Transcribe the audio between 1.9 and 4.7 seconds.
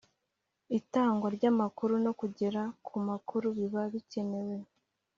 no kugera ku makuru biba bikenew